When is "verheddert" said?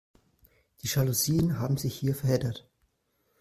2.15-2.67